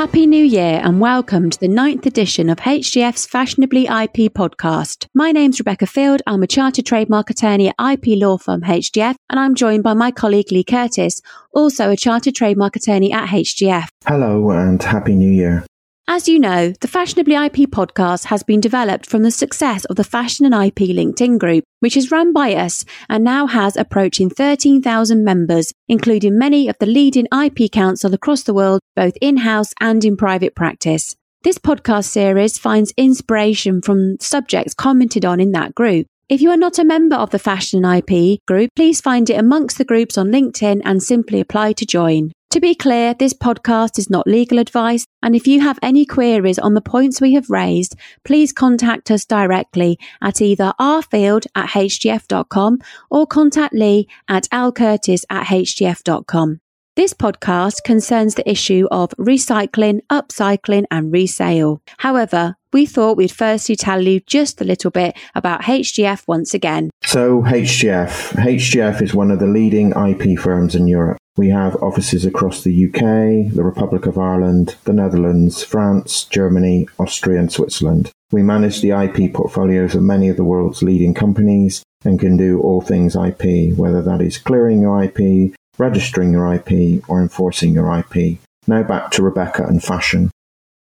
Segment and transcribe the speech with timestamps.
[0.00, 5.04] Happy New Year and welcome to the ninth edition of HGF's Fashionably IP podcast.
[5.14, 6.22] My name's Rebecca Field.
[6.26, 10.10] I'm a chartered trademark attorney at IP law firm HGF and I'm joined by my
[10.10, 11.20] colleague Lee Curtis,
[11.52, 13.88] also a chartered trademark attorney at HGF.
[14.06, 15.66] Hello and Happy New Year.
[16.12, 20.02] As you know, the Fashionably IP podcast has been developed from the success of the
[20.02, 25.22] Fashion and IP LinkedIn group, which is run by us and now has approaching 13,000
[25.22, 30.16] members, including many of the leading IP counsel across the world, both in-house and in
[30.16, 31.14] private practice.
[31.44, 36.08] This podcast series finds inspiration from subjects commented on in that group.
[36.28, 39.38] If you are not a member of the Fashion and IP group, please find it
[39.38, 42.32] amongst the groups on LinkedIn and simply apply to join.
[42.50, 46.58] To be clear, this podcast is not legal advice, and if you have any queries
[46.58, 52.78] on the points we have raised, please contact us directly at either rfield at hgf.com
[53.08, 56.58] or contact Lee at alcurtis at hgf.com.
[56.96, 61.80] This podcast concerns the issue of recycling, upcycling, and resale.
[61.98, 66.90] However, we thought we'd firstly tell you just a little bit about HGF once again.
[67.04, 68.32] So, HGF.
[68.32, 71.19] HGF is one of the leading IP firms in Europe.
[71.40, 77.40] We have offices across the UK, the Republic of Ireland, the Netherlands, France, Germany, Austria,
[77.40, 78.10] and Switzerland.
[78.30, 82.60] We manage the IP portfolios of many of the world's leading companies and can do
[82.60, 87.90] all things IP, whether that is clearing your IP, registering your IP, or enforcing your
[87.98, 88.36] IP.
[88.66, 90.30] Now back to Rebecca and fashion.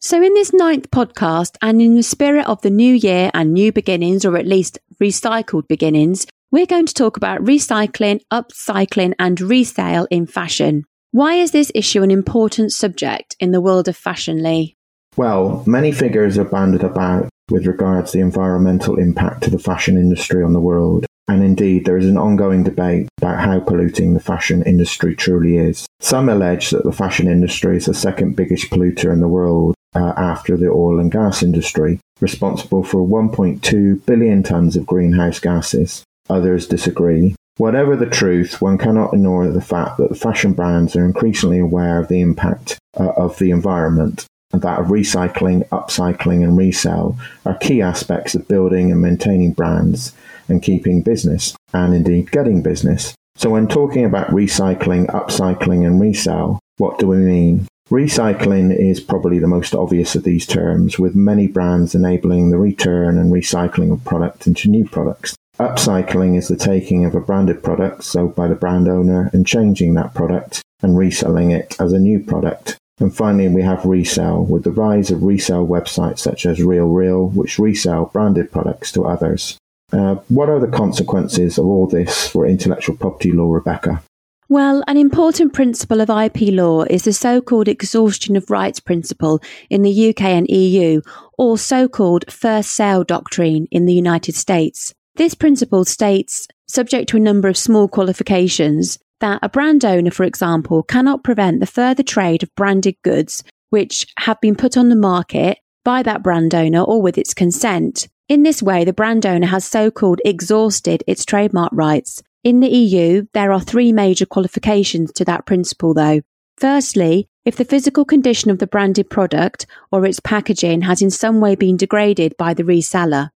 [0.00, 3.72] So, in this ninth podcast, and in the spirit of the new year and new
[3.72, 10.06] beginnings, or at least recycled beginnings, we're going to talk about recycling, upcycling, and resale
[10.10, 10.84] in fashion.
[11.10, 14.76] Why is this issue an important subject in the world of fashion, Lee?
[15.16, 19.96] Well, many figures are banded about with regards to the environmental impact of the fashion
[19.96, 21.06] industry on the world.
[21.28, 25.86] And indeed, there is an ongoing debate about how polluting the fashion industry truly is.
[26.00, 30.12] Some allege that the fashion industry is the second biggest polluter in the world uh,
[30.16, 36.04] after the oil and gas industry, responsible for 1.2 billion tons of greenhouse gases.
[36.28, 37.34] Others disagree.
[37.56, 42.08] Whatever the truth, one cannot ignore the fact that fashion brands are increasingly aware of
[42.08, 47.82] the impact uh, of the environment and that of recycling, upcycling, and resale are key
[47.82, 50.12] aspects of building and maintaining brands
[50.48, 53.14] and keeping business, and indeed getting business.
[53.36, 57.66] So, when talking about recycling, upcycling, and resale, what do we mean?
[57.90, 63.18] Recycling is probably the most obvious of these terms, with many brands enabling the return
[63.18, 65.34] and recycling of product into new products.
[65.58, 69.94] Upcycling is the taking of a branded product sold by the brand owner and changing
[69.94, 72.76] that product and reselling it as a new product.
[72.98, 77.60] And finally, we have resale, with the rise of resale websites such as RealReal, which
[77.60, 79.56] resell branded products to others.
[79.92, 84.02] Uh, what are the consequences of all this for intellectual property law, Rebecca?
[84.48, 89.40] Well, an important principle of IP law is the so called exhaustion of rights principle
[89.70, 91.00] in the UK and EU,
[91.38, 94.92] or so called first sale doctrine in the United States.
[95.16, 100.24] This principle states, subject to a number of small qualifications, that a brand owner, for
[100.24, 104.96] example, cannot prevent the further trade of branded goods which have been put on the
[104.96, 108.08] market by that brand owner or with its consent.
[108.28, 112.20] In this way, the brand owner has so called exhausted its trademark rights.
[112.42, 116.22] In the EU, there are three major qualifications to that principle, though.
[116.56, 121.40] Firstly, if the physical condition of the branded product or its packaging has in some
[121.40, 123.30] way been degraded by the reseller.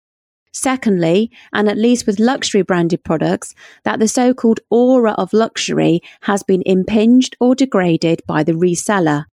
[0.58, 6.00] Secondly, and at least with luxury branded products, that the so called aura of luxury
[6.22, 9.26] has been impinged or degraded by the reseller.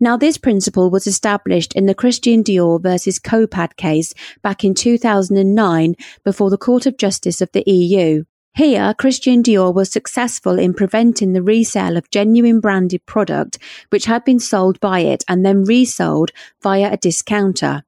[0.00, 4.12] Now, this principle was established in the Christian Dior versus Copad case
[4.42, 5.94] back in 2009
[6.24, 8.24] before the Court of Justice of the EU.
[8.54, 14.26] Here, Christian Dior was successful in preventing the resale of genuine branded product which had
[14.26, 16.32] been sold by it and then resold
[16.62, 17.82] via a discounter.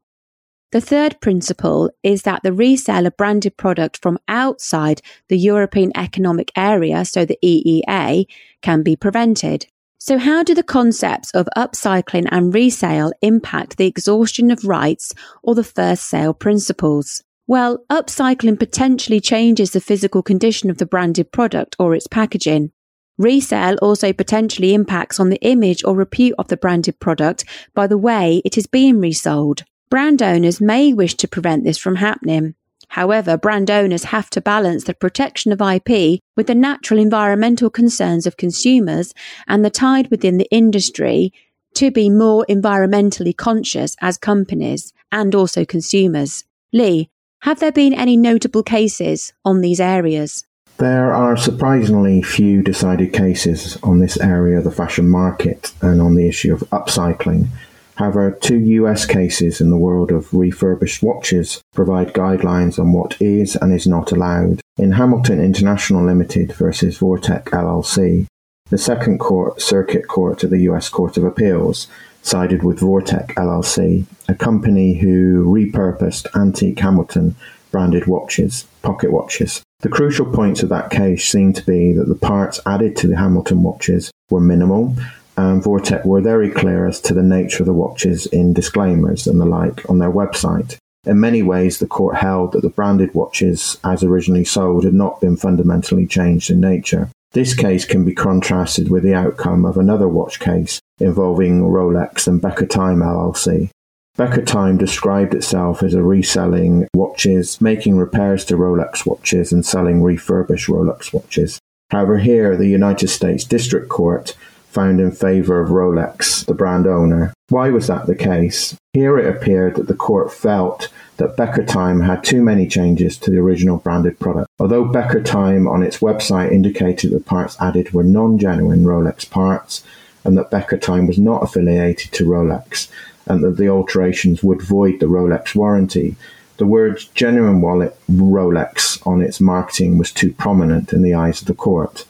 [0.73, 6.51] The third principle is that the resale of branded product from outside the European Economic
[6.57, 8.25] Area, so the EEA,
[8.63, 9.67] can be prevented.
[9.99, 15.55] So how do the concepts of upcycling and resale impact the exhaustion of rights or
[15.55, 17.23] the first sale principles?
[17.47, 22.73] Well, upcycling potentially changes the physical condition of the branded product or its packaging.
[23.19, 27.45] Resale also potentially impacts on the image or repute of the branded product
[27.75, 29.65] by the way it is being resold.
[29.93, 32.55] Brand owners may wish to prevent this from happening.
[32.89, 38.27] However, brand owners have to balance the protection of IP with the natural environmental concerns
[38.27, 39.13] of consumers
[39.47, 41.31] and the tide within the industry
[41.75, 46.45] to be more environmentally conscious as companies and also consumers.
[46.73, 47.11] Lee,
[47.43, 50.47] have there been any notable cases on these areas?
[50.79, 56.15] There are surprisingly few decided cases on this area of the fashion market and on
[56.15, 57.49] the issue of upcycling
[57.97, 63.21] However, uh, two US cases in the world of refurbished watches provide guidelines on what
[63.21, 64.61] is and is not allowed.
[64.79, 68.27] In Hamilton International Limited versus Vortic LLC,
[68.71, 71.89] the Second Court Circuit Court of the US Court of Appeals
[72.23, 77.35] sided with Vortic LLC, a company who repurposed antique Hamilton
[77.71, 79.63] branded watches, pocket watches.
[79.81, 83.17] The crucial points of that case seem to be that the parts added to the
[83.17, 84.97] Hamilton watches were minimal
[85.37, 89.41] and Vortic were very clear as to the nature of the watches in disclaimers and
[89.41, 90.77] the like on their website.
[91.05, 95.21] In many ways, the court held that the branded watches, as originally sold, had not
[95.21, 97.09] been fundamentally changed in nature.
[97.33, 102.41] This case can be contrasted with the outcome of another watch case involving Rolex and
[102.41, 103.71] Becker Time LLC.
[104.17, 110.03] Becker Time described itself as a reselling watches, making repairs to Rolex watches and selling
[110.03, 111.59] refurbished Rolex watches.
[111.91, 114.37] However, here the United States District Court
[114.73, 117.35] found in favour of Rolex, the brand owner.
[117.49, 118.75] Why was that the case?
[118.95, 120.89] Here it appeared that the court felt
[121.19, 124.49] that Becker Time had too many changes to the original branded product.
[124.59, 129.85] Although Becker Time on its website indicated the parts added were non genuine Rolex parts,
[130.25, 132.89] and that Becker Time was not affiliated to Rolex,
[133.27, 136.17] and that the alterations would void the Rolex warranty,
[136.57, 141.49] the word genuine wallet Rolex on its marketing was too prominent in the eyes of
[141.49, 142.05] the court.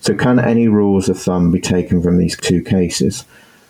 [0.00, 3.24] So, can any rules of thumb be taken from these two cases?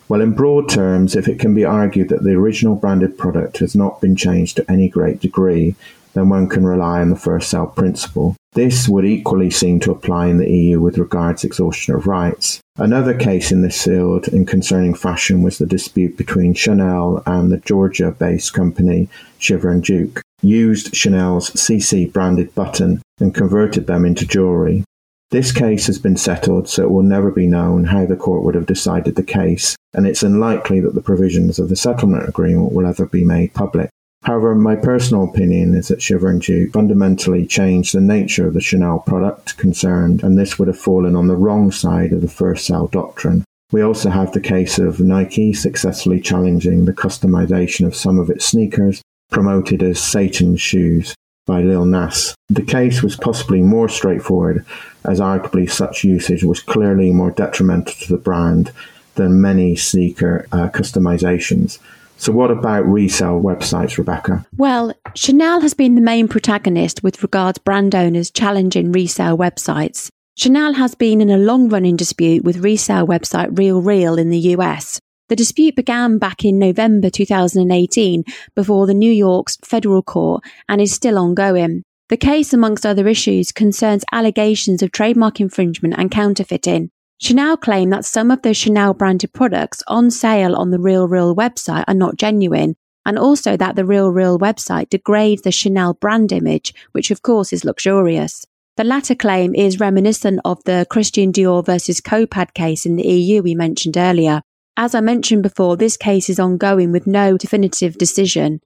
[0.08, 3.74] Well, in broad terms, if it can be argued that the original branded product has
[3.74, 5.74] not been changed to any great degree,
[6.14, 8.34] then one can rely on the first sale principle.
[8.52, 12.60] This would equally seem to apply in the EU with regards to exhaustion of rights.
[12.76, 17.58] Another case in this field in concerning fashion was the dispute between Chanel and the
[17.58, 19.08] Georgia-based company
[19.38, 24.84] Shiver and Duke, used Chanel's CC branded button and converted them into jewellery.
[25.30, 28.54] This case has been settled, so it will never be known how the court would
[28.54, 32.86] have decided the case, and it's unlikely that the provisions of the settlement agreement will
[32.86, 33.90] ever be made public.
[34.22, 38.62] However, my personal opinion is that Shiver and Duke fundamentally changed the nature of the
[38.62, 42.64] Chanel product concerned, and this would have fallen on the wrong side of the first
[42.64, 43.44] sale doctrine.
[43.70, 48.46] We also have the case of Nike successfully challenging the customization of some of its
[48.46, 51.14] sneakers, promoted as Satan's shoes,
[51.48, 52.36] by Lil Nas.
[52.48, 54.64] The case was possibly more straightforward,
[55.04, 58.70] as arguably such usage was clearly more detrimental to the brand
[59.16, 61.78] than many sneaker uh, customizations.
[62.18, 64.44] So, what about resale websites, Rebecca?
[64.56, 70.10] Well, Chanel has been the main protagonist with regards brand owners challenging resale websites.
[70.36, 74.38] Chanel has been in a long running dispute with resale website Real Real in the
[74.54, 75.00] US.
[75.28, 80.92] The dispute began back in November 2018 before the New York's federal court and is
[80.92, 81.82] still ongoing.
[82.08, 86.90] The case, amongst other issues, concerns allegations of trademark infringement and counterfeiting.
[87.20, 91.84] Chanel claim that some of the Chanel branded products on sale on the RealReal website
[91.86, 97.10] are not genuine, and also that the RealReal website degrades the Chanel brand image, which
[97.10, 98.46] of course is luxurious.
[98.78, 103.42] The latter claim is reminiscent of the Christian Dior versus Copad case in the EU
[103.42, 104.40] we mentioned earlier.
[104.80, 108.60] As I mentioned before, this case is ongoing with no definitive decision.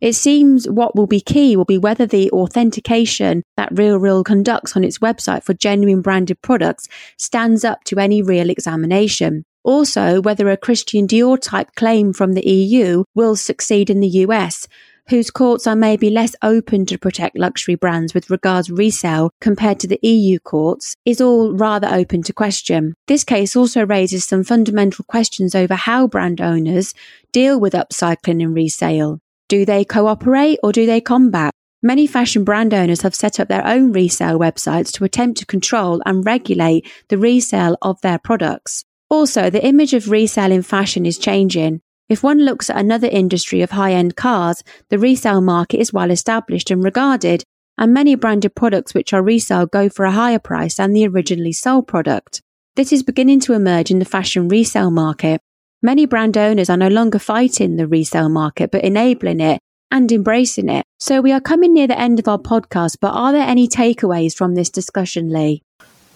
[0.00, 4.84] It seems what will be key will be whether the authentication that RealReal conducts on
[4.84, 9.44] its website for genuine branded products stands up to any real examination.
[9.64, 14.68] Also, whether a Christian Dior type claim from the EU will succeed in the US,
[15.08, 19.86] whose courts are maybe less open to protect luxury brands with regards resale compared to
[19.86, 22.94] the EU courts, is all rather open to question.
[23.06, 26.94] This case also raises some fundamental questions over how brand owners
[27.32, 29.20] deal with upcycling and resale.
[29.48, 31.52] Do they cooperate or do they combat?
[31.82, 36.02] Many fashion brand owners have set up their own resale websites to attempt to control
[36.04, 38.84] and regulate the resale of their products.
[39.08, 41.80] Also, the image of resale in fashion is changing.
[42.10, 46.10] If one looks at another industry of high end cars, the resale market is well
[46.10, 47.44] established and regarded,
[47.78, 51.52] and many branded products which are resale go for a higher price than the originally
[51.52, 52.42] sold product.
[52.74, 55.40] This is beginning to emerge in the fashion resale market.
[55.82, 59.60] Many brand owners are no longer fighting the resale market, but enabling it
[59.92, 60.84] and embracing it.
[60.98, 64.34] So we are coming near the end of our podcast, but are there any takeaways
[64.34, 65.62] from this discussion, Lee?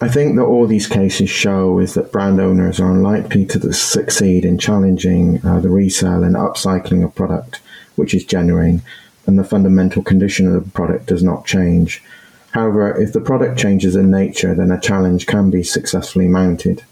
[0.01, 4.43] I think that all these cases show is that brand owners are unlikely to succeed
[4.43, 7.61] in challenging uh, the resale and upcycling of product,
[7.95, 8.81] which is genuine,
[9.25, 12.03] and the fundamental condition of the product does not change.
[12.51, 16.83] However, if the product changes in nature, then a challenge can be successfully mounted.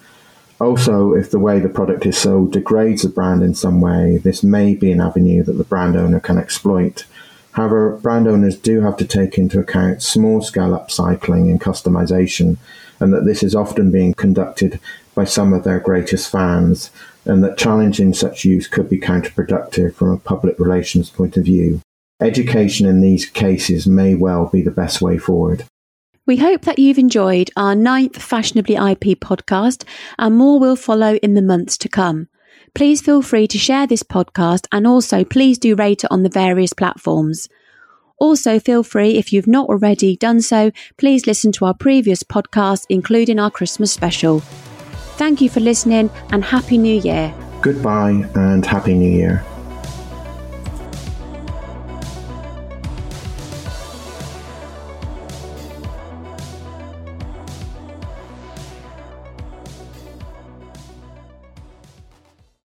[0.61, 4.43] Also, if the way the product is sold degrades the brand in some way, this
[4.43, 7.05] may be an avenue that the brand owner can exploit.
[7.53, 12.57] However, brand owners do have to take into account small scale upcycling and customization
[12.99, 14.79] and that this is often being conducted
[15.13, 16.89] by some of their greatest fans,
[17.25, 21.81] and that challenging such use could be counterproductive from a public relations point of view.
[22.21, 25.65] Education in these cases may well be the best way forward.
[26.25, 29.83] We hope that you've enjoyed our ninth Fashionably IP podcast,
[30.17, 32.29] and more will follow in the months to come.
[32.75, 36.29] Please feel free to share this podcast and also please do rate it on the
[36.29, 37.47] various platforms.
[38.17, 42.85] Also, feel free, if you've not already done so, please listen to our previous podcast,
[42.89, 44.39] including our Christmas special.
[45.17, 47.33] Thank you for listening and Happy New Year.
[47.61, 49.45] Goodbye and Happy New Year.